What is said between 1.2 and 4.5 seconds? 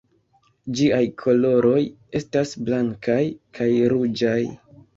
koloroj estas blankaj kaj ruĝaj.